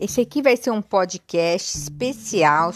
[0.00, 2.72] Esse aqui vai ser um podcast especial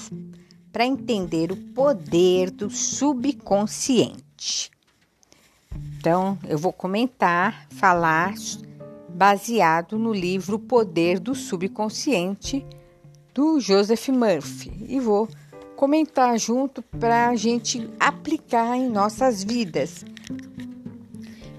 [0.72, 4.72] para entender o poder do subconsciente.
[5.96, 8.34] Então, eu vou comentar, falar
[9.08, 12.66] baseado no livro Poder do Subconsciente
[13.32, 15.28] do Joseph Murphy e vou
[15.76, 20.04] comentar junto para a gente aplicar em nossas vidas.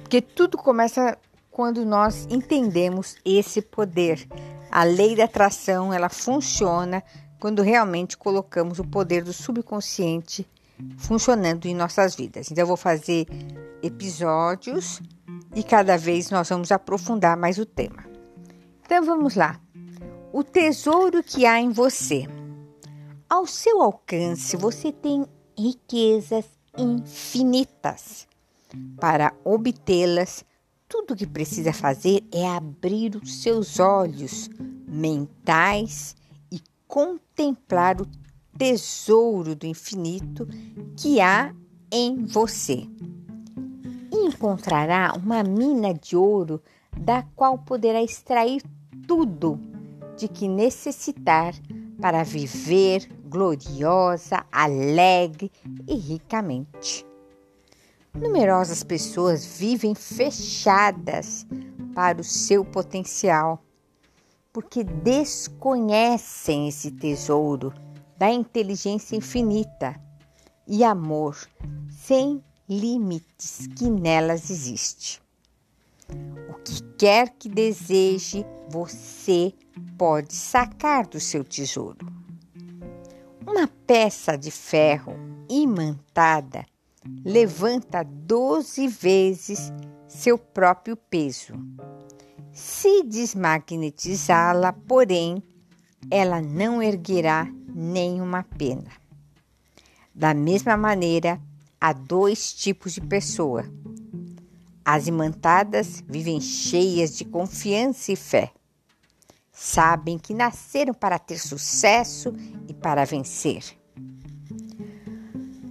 [0.01, 1.17] Porque tudo começa
[1.49, 4.27] quando nós entendemos esse poder.
[4.75, 7.03] A lei da atração, ela funciona
[7.39, 10.49] quando realmente colocamos o poder do subconsciente
[10.97, 12.49] funcionando em nossas vidas.
[12.49, 13.27] Então eu vou fazer
[13.83, 14.99] episódios
[15.55, 18.03] e cada vez nós vamos aprofundar mais o tema.
[18.83, 19.61] Então vamos lá.
[20.31, 22.27] O tesouro que há em você.
[23.29, 25.23] Ao seu alcance, você tem
[25.55, 28.27] riquezas infinitas.
[28.99, 30.43] Para obtê-las,
[30.93, 34.47] tudo o que precisa fazer é abrir os seus olhos
[34.87, 36.15] mentais
[36.51, 38.05] e contemplar o
[38.55, 40.47] tesouro do infinito
[40.95, 41.51] que há
[41.91, 42.87] em você.
[44.11, 46.61] E encontrará uma mina de ouro
[46.95, 48.61] da qual poderá extrair
[49.07, 49.59] tudo
[50.15, 51.55] de que necessitar
[51.99, 55.51] para viver gloriosa, alegre
[55.87, 57.03] e ricamente.
[58.15, 61.47] Numerosas pessoas vivem fechadas
[61.95, 63.63] para o seu potencial,
[64.51, 67.73] porque desconhecem esse tesouro
[68.15, 69.99] da inteligência infinita
[70.67, 71.35] e amor
[71.89, 75.19] sem limites que nelas existe.
[76.49, 79.51] O que quer que deseje, você
[79.97, 82.05] pode sacar do seu tesouro.
[83.45, 85.13] Uma peça de ferro
[85.49, 86.63] imantada
[87.23, 89.71] levanta 12 vezes
[90.07, 91.53] seu próprio peso.
[92.51, 95.41] Se desmagnetizá-la, porém,
[96.09, 98.91] ela não erguerá nenhuma pena.
[100.13, 101.41] Da mesma maneira,
[101.81, 103.65] há dois tipos de pessoa.
[104.85, 108.51] As imantadas vivem cheias de confiança e fé.
[109.51, 112.33] Sabem que nasceram para ter sucesso
[112.67, 113.63] e para vencer.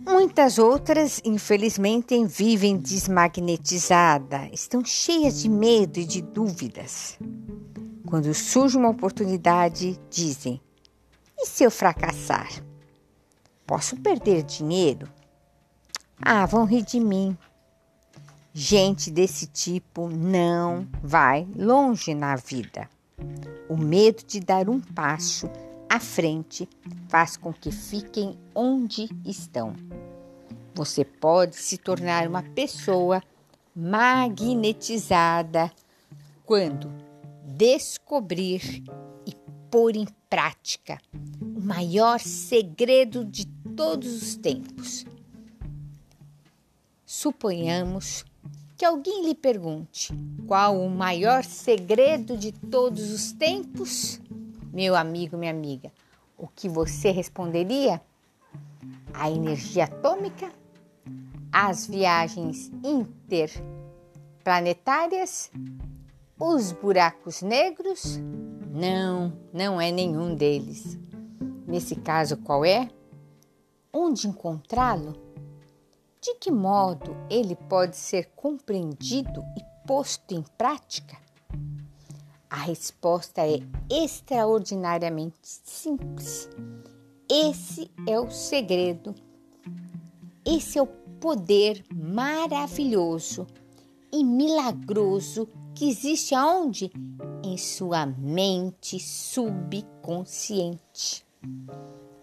[0.05, 7.19] Muitas outras, infelizmente, vivem desmagnetizadas, estão cheias de medo e de dúvidas.
[8.07, 10.61] Quando surge uma oportunidade, dizem:
[11.43, 12.63] e se eu fracassar?
[13.67, 15.09] Posso perder dinheiro?
[16.21, 17.37] Ah, vão rir de mim.
[18.55, 22.89] Gente desse tipo não vai longe na vida.
[23.69, 25.51] O medo de dar um passo
[25.93, 26.67] à frente
[27.07, 29.75] faz com que fiquem onde estão.
[30.75, 33.23] Você pode se tornar uma pessoa
[33.77, 35.71] magnetizada
[36.47, 36.91] quando
[37.45, 38.83] descobrir
[39.27, 39.35] e
[39.71, 40.99] pôr em prática
[41.43, 43.45] o maior segredo de
[43.77, 45.05] todos os tempos.
[47.05, 48.25] Suponhamos
[48.79, 50.11] que alguém lhe pergunte
[50.47, 54.22] qual o maior segredo de todos os tempos
[54.73, 55.93] meu amigo, minha amiga,
[56.39, 58.01] o que você responderia?
[59.13, 60.51] A energia atômica?
[61.53, 65.53] As viagens interplanetárias?
[66.41, 68.19] Os buracos negros?
[68.71, 70.99] Não, não é nenhum deles.
[71.67, 72.89] Nesse caso, qual é?
[73.93, 75.13] Onde encontrá-lo?
[76.19, 81.22] De que modo ele pode ser compreendido e posto em prática?
[82.53, 86.49] A resposta é extraordinariamente simples.
[87.27, 89.15] Esse é o segredo,
[90.45, 93.47] esse é o poder maravilhoso
[94.13, 96.93] e milagroso que existe aonde?
[97.43, 101.25] Em sua mente subconsciente.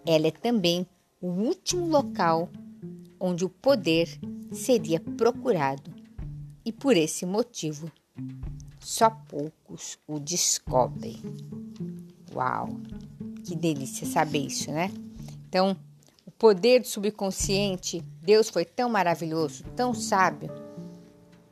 [0.05, 0.85] Ela é também
[1.19, 2.49] o último local
[3.19, 4.07] onde o poder
[4.51, 5.91] seria procurado
[6.63, 7.91] e por esse motivo
[8.79, 11.21] só poucos o descobrem.
[12.33, 12.69] Uau,
[13.45, 14.91] que delícia saber isso, né?
[15.47, 15.75] Então,
[16.25, 20.49] o poder do subconsciente, Deus foi tão maravilhoso, tão sábio,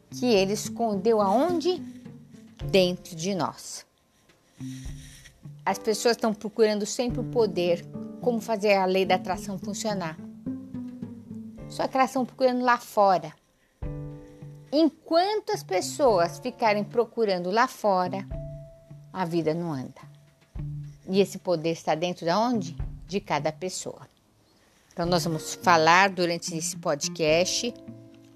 [0.10, 1.82] que ele escondeu aonde?
[2.72, 3.86] Dentro de nós.
[5.66, 7.86] As pessoas estão procurando sempre o poder,
[8.22, 10.18] como fazer a lei da atração funcionar.
[11.70, 13.34] Só que elas estão procurando lá fora.
[14.72, 18.28] Enquanto as pessoas ficarem procurando lá fora,
[19.12, 20.02] a vida não anda.
[21.10, 22.76] E esse poder está dentro de onde?
[23.08, 24.08] De cada pessoa.
[24.92, 27.74] Então nós vamos falar durante esse podcast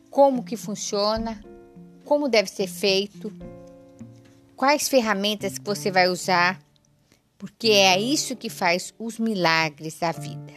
[0.10, 1.44] como que funciona,
[2.06, 3.32] como deve ser feito,
[4.56, 6.60] quais ferramentas que você vai usar
[7.42, 10.54] porque é isso que faz os milagres da vida.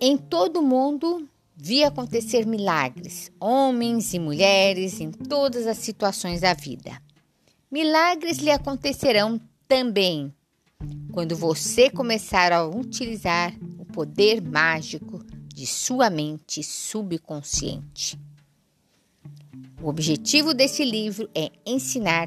[0.00, 1.28] Em todo mundo
[1.64, 7.00] vi acontecer milagres, homens e mulheres em todas as situações da vida.
[7.70, 10.34] Milagres lhe acontecerão também
[11.12, 15.24] quando você começar a utilizar o poder mágico
[15.54, 18.18] de sua mente subconsciente.
[19.80, 22.26] O objetivo desse livro é ensinar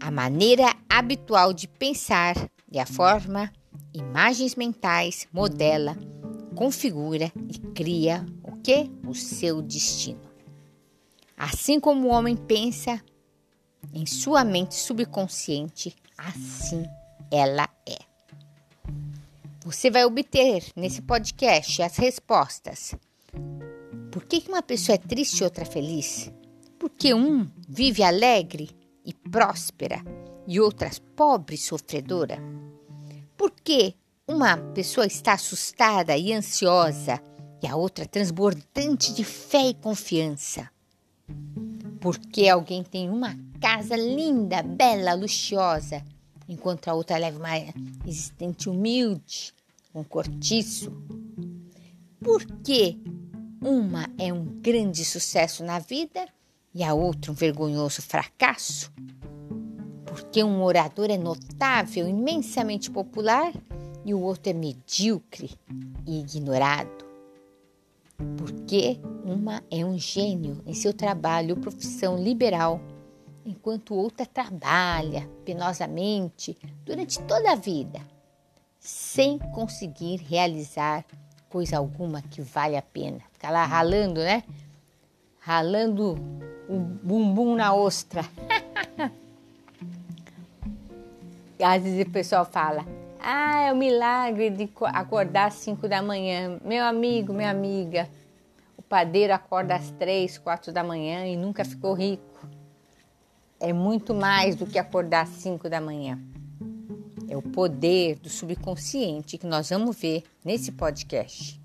[0.00, 2.34] a maneira habitual de pensar
[2.72, 3.52] e a forma
[3.94, 5.96] imagens mentais modela,
[6.56, 8.90] configura e cria o que?
[9.06, 10.22] O seu destino.
[11.36, 13.00] Assim como o homem pensa
[13.92, 16.82] em sua mente subconsciente, assim
[17.30, 17.98] ela é.
[19.64, 22.94] Você vai obter nesse podcast as respostas.
[24.10, 26.32] Por que uma pessoa é triste e outra feliz?
[26.78, 28.70] Porque um vive alegre
[29.04, 30.02] e próspera
[30.46, 32.38] e outras pobre e sofredora?
[33.36, 33.94] Por que
[34.28, 37.22] uma pessoa está assustada e ansiosa
[37.62, 40.68] e a outra transbordante de fé e confiança?
[42.00, 46.04] Porque alguém tem uma casa linda, bela, luxuosa,
[46.48, 47.56] enquanto a outra leva uma
[48.04, 49.54] existente humilde,
[49.94, 50.92] um cortiço?
[52.20, 52.98] Por que
[53.62, 56.26] uma é um grande sucesso na vida
[56.74, 58.92] e a outra um vergonhoso fracasso?
[60.04, 63.52] Porque um orador é notável, imensamente popular
[64.06, 65.50] e o outro é medíocre
[66.06, 67.04] e ignorado?
[68.38, 72.80] Porque uma é um gênio em seu trabalho ou profissão liberal,
[73.44, 78.00] enquanto outra trabalha penosamente durante toda a vida
[78.78, 81.04] sem conseguir realizar
[81.48, 83.18] coisa alguma que vale a pena.
[83.32, 84.44] Ficar lá ralando, né?
[85.40, 86.14] Ralando
[86.68, 88.24] o bumbum na ostra.
[91.60, 92.84] Às vezes o pessoal fala:
[93.28, 96.60] Ah, é o milagre de acordar às 5 da manhã.
[96.64, 98.08] Meu amigo, minha amiga,
[98.76, 102.48] o padeiro acorda às 3, 4 da manhã e nunca ficou rico.
[103.58, 106.20] É muito mais do que acordar às 5 da manhã.
[107.28, 111.60] É o poder do subconsciente que nós vamos ver nesse podcast.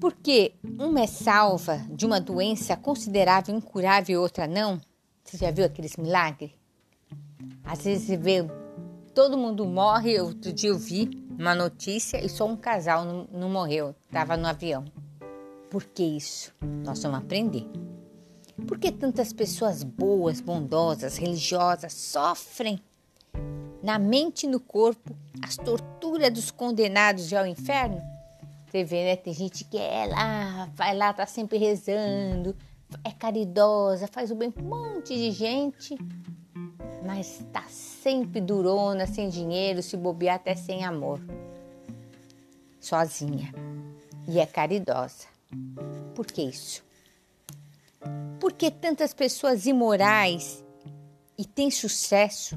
[0.00, 4.80] Porque uma é salva de uma doença considerável incurável e outra não?
[5.22, 6.52] Você já viu aqueles milagres?
[7.62, 8.46] Às vezes você vê
[9.18, 10.20] todo mundo morre.
[10.20, 14.46] Outro dia eu vi uma notícia e só um casal não, não morreu, estava no
[14.46, 14.84] avião.
[15.68, 16.54] Por que isso?
[16.84, 17.66] Nós vamos aprender.
[18.64, 22.80] Por que tantas pessoas boas, bondosas, religiosas sofrem
[23.82, 25.12] na mente e no corpo
[25.42, 28.00] as torturas dos condenados ao inferno?
[28.70, 29.16] Você vê, né?
[29.16, 32.54] Tem gente que é lá, vai lá, tá sempre rezando,
[33.02, 35.98] é caridosa, faz o bem para um monte de gente,
[37.04, 41.20] mas tá sempre durona, sem dinheiro, se bobear até sem amor.
[42.80, 43.52] Sozinha.
[44.26, 45.26] E é caridosa.
[46.14, 46.82] Por que isso?
[48.40, 50.62] Por que tantas pessoas imorais
[51.36, 52.56] e têm sucesso,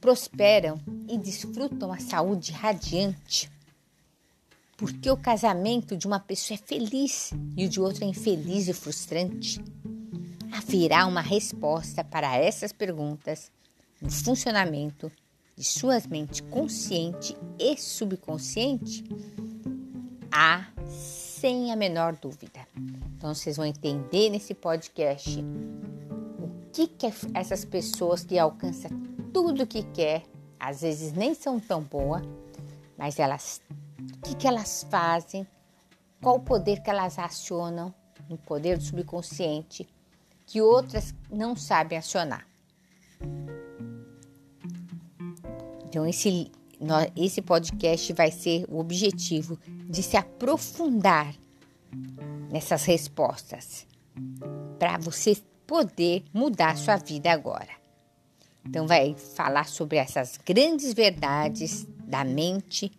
[0.00, 3.50] prosperam e desfrutam a saúde radiante?
[4.76, 8.68] Por que o casamento de uma pessoa é feliz e o de outra é infeliz
[8.68, 9.62] e frustrante?
[10.52, 13.50] Haverá uma resposta para essas perguntas
[14.00, 15.10] no funcionamento
[15.56, 19.02] de suas mentes consciente e subconsciente?
[20.30, 22.60] Há sem a menor dúvida.
[23.16, 25.40] Então vocês vão entender nesse podcast
[26.38, 28.90] o que, que é essas pessoas que alcançam
[29.32, 30.22] tudo que quer,
[30.60, 32.22] às vezes nem são tão boas,
[32.96, 33.62] mas elas
[33.98, 35.46] o que, que elas fazem,
[36.20, 37.94] qual o poder que elas acionam,
[38.28, 39.88] no poder do subconsciente,
[40.46, 42.46] que outras não sabem acionar.
[45.84, 46.50] Então, esse
[47.16, 49.58] esse podcast vai ser o objetivo
[49.88, 51.34] de se aprofundar
[52.50, 53.86] nessas respostas
[54.78, 57.70] para você poder mudar sua vida agora.
[58.64, 62.90] Então vai falar sobre essas grandes verdades da mente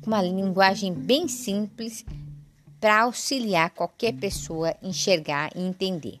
[0.00, 2.04] com uma linguagem bem simples
[2.80, 6.20] para auxiliar qualquer pessoa a enxergar e entender.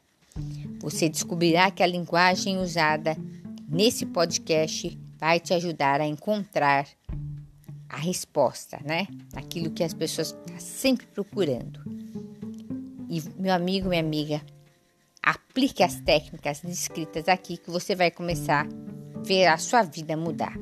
[0.80, 3.16] Você descobrirá que a linguagem usada
[3.68, 6.86] nesse podcast vai te ajudar a encontrar
[7.88, 9.06] a resposta, né?
[9.34, 11.80] Aquilo que as pessoas estão sempre procurando.
[13.08, 14.42] E meu amigo, minha amiga,
[15.22, 20.56] aplique as técnicas descritas aqui que você vai começar a ver a sua vida mudar.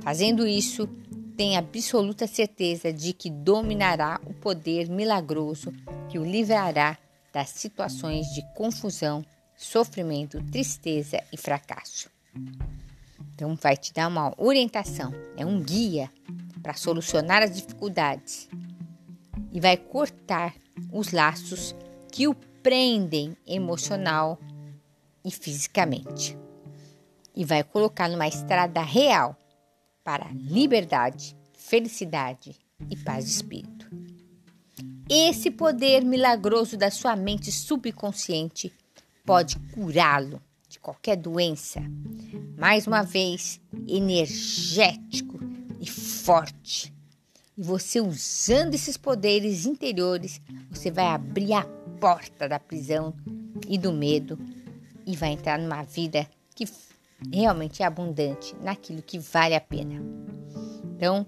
[0.00, 0.88] Fazendo isso,
[1.36, 5.72] tenha absoluta certeza de que dominará o poder milagroso
[6.08, 6.96] que o livrará
[7.36, 9.22] das situações de confusão
[9.54, 12.10] sofrimento, tristeza e fracasso.
[13.34, 16.10] Então, vai te dar uma orientação, é um guia
[16.62, 18.48] para solucionar as dificuldades
[19.52, 20.54] e vai cortar
[20.90, 21.76] os laços
[22.10, 24.38] que o prendem emocional
[25.22, 26.38] e fisicamente.
[27.34, 29.36] E vai colocar numa estrada real
[30.02, 32.56] para liberdade, felicidade
[32.88, 33.75] e paz de espírito.
[35.08, 38.72] Esse poder milagroso da sua mente subconsciente
[39.24, 41.80] pode curá-lo de qualquer doença.
[42.58, 45.38] Mais uma vez, energético
[45.80, 46.92] e forte.
[47.56, 51.62] E você usando esses poderes interiores, você vai abrir a
[52.00, 53.14] porta da prisão
[53.68, 54.36] e do medo
[55.06, 56.68] e vai entrar numa vida que
[57.32, 60.02] realmente é abundante, naquilo que vale a pena.
[60.84, 61.24] Então,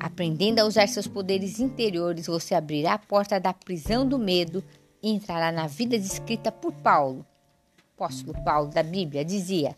[0.00, 4.62] aprendendo a usar seus poderes interiores, você abrirá a porta da prisão do medo
[5.02, 7.24] e entrará na vida descrita por Paulo.
[7.98, 9.76] O apóstolo Paulo da Bíblia dizia: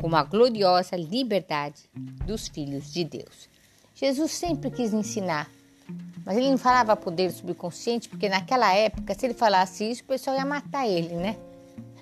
[0.00, 3.48] como a gloriosa liberdade dos filhos de Deus.
[3.94, 5.50] Jesus sempre quis ensinar,
[6.24, 10.36] mas ele não falava poder subconsciente, porque naquela época, se ele falasse isso, o pessoal
[10.36, 11.36] ia matar ele, né?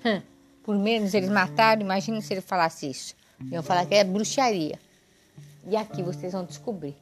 [0.63, 3.15] Por menos eles mataram, imagina se ele falasse isso.
[3.51, 4.79] Iam falar que é bruxaria.
[5.67, 6.95] E aqui vocês vão descobrir.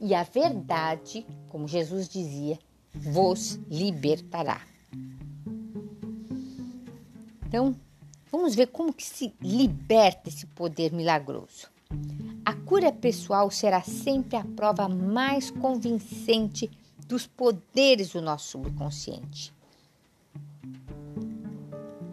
[0.00, 2.58] E a verdade, como Jesus dizia,
[2.94, 4.62] vos libertará.
[7.46, 7.76] Então,
[8.32, 11.68] vamos ver como que se liberta esse poder milagroso.
[12.44, 16.70] A cura pessoal será sempre a prova mais convincente
[17.06, 19.52] dos poderes do nosso subconsciente.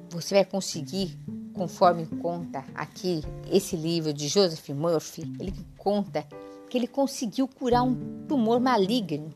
[0.10, 1.18] Você vai conseguir,
[1.54, 6.28] conforme conta aqui esse livro de Joseph Murphy, ele conta
[6.70, 9.34] que ele conseguiu curar um tumor maligno,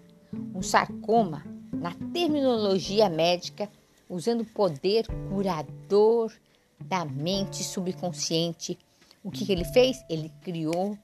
[0.53, 3.69] um sarcoma, na terminologia médica,
[4.09, 6.31] usando o poder curador
[6.79, 8.77] da mente subconsciente
[9.23, 10.03] o que, que ele fez?
[10.09, 10.97] Ele criou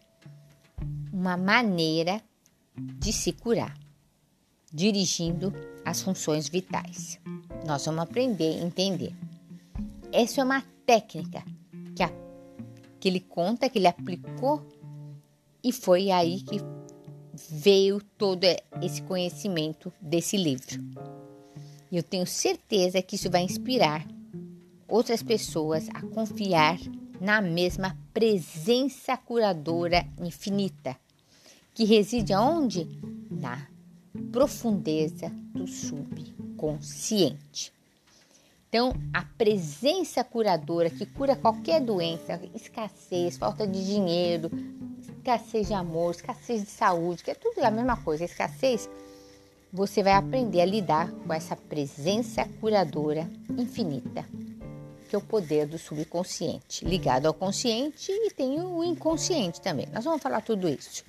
[1.13, 2.21] uma maneira
[2.75, 3.77] de se curar,
[4.73, 5.53] dirigindo
[5.85, 7.19] as funções vitais.
[7.65, 9.15] Nós vamos aprender a entender.
[10.11, 11.43] Essa é uma técnica
[11.95, 12.11] que, a,
[12.99, 14.65] que ele conta, que ele aplicou,
[15.63, 16.59] e foi aí que
[17.49, 18.43] veio todo
[18.81, 20.83] esse conhecimento desse livro.
[21.91, 24.05] E eu tenho certeza que isso vai inspirar
[24.87, 26.79] outras pessoas a confiar
[27.19, 30.95] na mesma presença curadora infinita,
[31.73, 32.87] que reside aonde?
[33.29, 33.67] Na
[34.31, 37.73] profundeza do subconsciente.
[38.69, 44.51] Então, a presença curadora que cura qualquer doença, escassez, falta de dinheiro,
[45.27, 48.89] escassez de amor, escassez de saúde, que é tudo a mesma coisa, escassez,
[49.73, 54.25] você vai aprender a lidar com essa presença curadora infinita
[55.09, 59.87] que é o poder do subconsciente, ligado ao consciente e tem o inconsciente também.
[59.93, 61.05] Nós vamos falar tudo isso.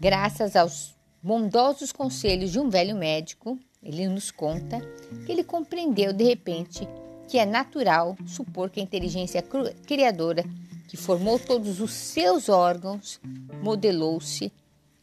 [0.00, 4.80] Graças aos bondosos conselhos de um velho médico, ele nos conta
[5.26, 6.88] que ele compreendeu de repente
[7.28, 9.44] que é natural supor que a inteligência
[9.86, 10.42] criadora
[10.92, 13.18] que formou todos os seus órgãos,
[13.62, 14.52] modelou-se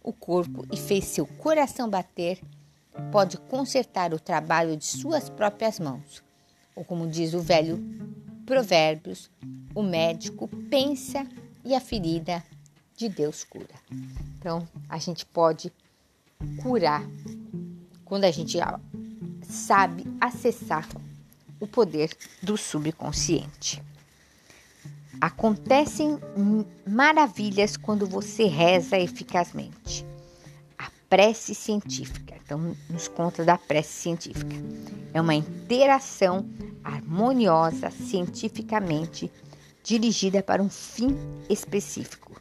[0.04, 2.40] o corpo e fez seu coração bater,
[3.12, 6.22] pode consertar o trabalho de suas próprias mãos
[6.76, 7.84] ou como diz o velho
[8.46, 9.32] Provérbios,
[9.74, 11.28] o médico pensa
[11.66, 12.44] e a ferida
[12.96, 13.74] de Deus cura.
[14.38, 15.74] Então, a gente pode
[16.62, 17.04] curar
[18.06, 18.60] quando a gente
[19.42, 20.88] sabe acessar
[21.60, 23.82] o poder do subconsciente.
[25.22, 26.18] Acontecem
[26.88, 30.06] maravilhas quando você reza eficazmente.
[30.78, 32.36] A prece científica.
[32.44, 34.56] Então, nos conta da prece científica.
[35.14, 36.48] É uma interação
[36.84, 39.32] harmoniosa cientificamente
[39.84, 41.18] dirigida para um fim
[41.50, 42.40] específico,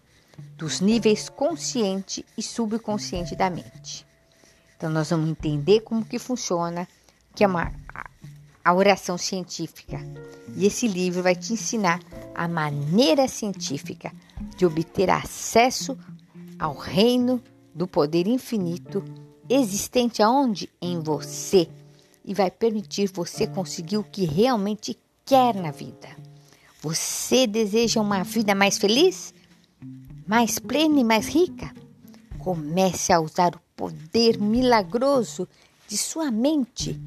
[0.57, 4.07] dos níveis consciente e subconsciente da mente.
[4.77, 6.87] Então nós vamos entender como que funciona,
[7.35, 7.73] que é uma
[8.65, 9.99] a oração científica.
[10.55, 12.01] E esse livro vai te ensinar
[12.39, 14.13] a maneira científica
[14.57, 15.99] de obter acesso
[16.57, 17.43] ao reino
[17.75, 19.05] do poder infinito
[19.51, 20.71] existente aonde?
[20.81, 21.69] Em você
[22.25, 26.09] e vai permitir você conseguir o que realmente quer na vida.
[26.81, 29.35] Você deseja uma vida mais feliz?
[30.25, 31.75] Mais plena e mais rica?
[32.39, 35.49] Comece a usar o poder milagroso
[35.89, 37.01] de sua mente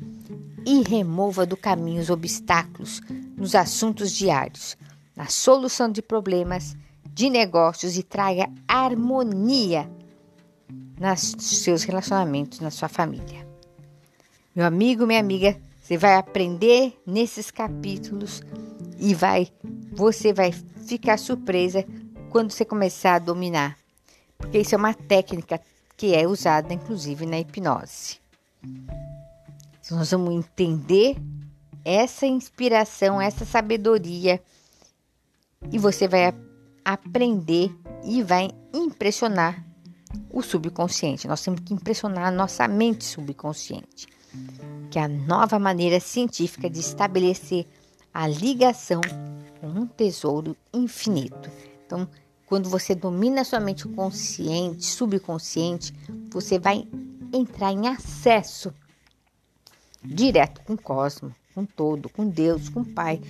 [0.65, 3.00] e remova do caminho os obstáculos
[3.38, 4.75] nos assuntos diários,
[5.22, 6.75] na solução de problemas,
[7.13, 9.88] de negócios e traga harmonia
[11.00, 13.48] nos seus relacionamentos, na sua família.
[14.56, 18.42] Meu amigo, minha amiga, Você vai aprender nesses capítulos
[18.98, 19.50] e vai
[19.92, 21.86] você vai ficar surpresa
[22.30, 23.78] quando você começar a dominar.
[24.38, 25.60] Porque isso é uma técnica
[25.98, 28.20] que é usada inclusive na hipnose.
[29.82, 31.18] Então, nós vamos entender
[31.84, 34.42] essa inspiração, essa sabedoria
[35.70, 36.34] e você vai
[36.84, 37.72] aprender
[38.03, 39.65] e vai impressionar
[40.30, 41.27] o subconsciente.
[41.27, 44.08] Nós temos que impressionar a nossa mente subconsciente,
[44.89, 47.68] que é a nova maneira científica de estabelecer
[48.13, 49.01] a ligação
[49.60, 51.50] com um tesouro infinito.
[51.86, 52.08] Então,
[52.46, 55.94] quando você domina a sua mente consciente, subconsciente,
[56.30, 56.88] você vai
[57.34, 58.74] entrar em acesso
[60.03, 63.22] direto com o cosmos, com todo, com Deus, com o Pai.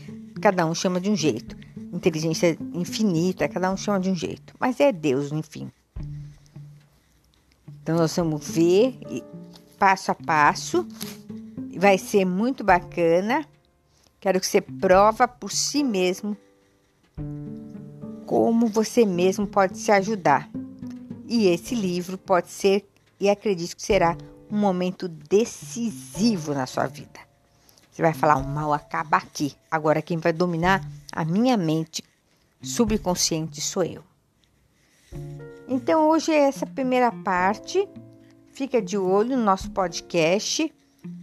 [0.42, 1.56] Cada um chama de um jeito.
[1.92, 4.54] Inteligência infinita, cada um chama de um jeito.
[4.60, 5.72] Mas é Deus, enfim.
[7.82, 9.00] Então nós vamos ver
[9.78, 10.88] passo a passo.
[11.78, 13.46] Vai ser muito bacana.
[14.20, 16.38] Quero que você prova por si mesmo
[18.32, 20.50] como você mesmo pode se ajudar.
[21.28, 22.88] E esse livro pode ser,
[23.20, 24.16] e acredito que será,
[24.50, 27.20] um momento decisivo na sua vida.
[27.92, 29.54] Você vai falar: o mal acaba aqui.
[29.70, 32.04] Agora, quem vai dominar a minha mente
[32.62, 34.04] subconsciente sou eu.
[35.68, 37.88] Então, hoje é essa primeira parte.
[38.52, 40.72] Fica de olho no nosso podcast,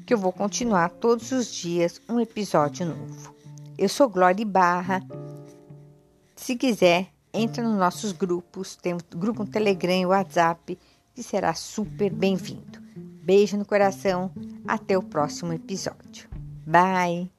[0.07, 3.35] que eu vou continuar todos os dias um episódio novo.
[3.76, 5.02] Eu sou Glória Barra.
[6.35, 8.75] Se quiser, entra nos nossos grupos.
[8.76, 10.78] Tem um grupo no Telegram e WhatsApp,
[11.14, 12.80] que será super bem-vindo.
[13.23, 14.33] Beijo no coração.
[14.66, 16.28] Até o próximo episódio.
[16.66, 17.30] Bye!